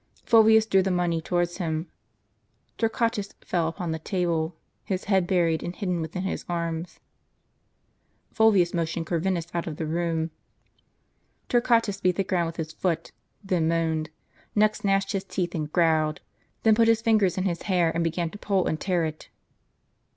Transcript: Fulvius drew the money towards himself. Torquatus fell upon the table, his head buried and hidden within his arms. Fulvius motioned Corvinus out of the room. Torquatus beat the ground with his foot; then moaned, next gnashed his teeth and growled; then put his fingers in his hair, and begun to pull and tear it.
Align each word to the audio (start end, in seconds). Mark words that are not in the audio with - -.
Fulvius 0.25 0.65
drew 0.65 0.81
the 0.81 0.89
money 0.89 1.21
towards 1.21 1.57
himself. 1.59 1.85
Torquatus 2.79 3.35
fell 3.45 3.67
upon 3.67 3.91
the 3.91 3.99
table, 3.99 4.55
his 4.83 5.03
head 5.03 5.27
buried 5.27 5.61
and 5.61 5.75
hidden 5.75 6.01
within 6.01 6.23
his 6.23 6.43
arms. 6.49 6.99
Fulvius 8.33 8.73
motioned 8.73 9.05
Corvinus 9.05 9.45
out 9.53 9.67
of 9.67 9.77
the 9.77 9.85
room. 9.85 10.31
Torquatus 11.49 12.01
beat 12.01 12.15
the 12.15 12.23
ground 12.23 12.47
with 12.47 12.55
his 12.57 12.71
foot; 12.71 13.11
then 13.43 13.67
moaned, 13.67 14.09
next 14.55 14.83
gnashed 14.83 15.11
his 15.11 15.23
teeth 15.23 15.53
and 15.53 15.71
growled; 15.71 16.21
then 16.63 16.73
put 16.73 16.87
his 16.87 17.03
fingers 17.03 17.37
in 17.37 17.43
his 17.43 17.61
hair, 17.69 17.91
and 17.93 18.03
begun 18.03 18.31
to 18.31 18.39
pull 18.39 18.65
and 18.65 18.79
tear 18.81 19.05
it. 19.05 19.29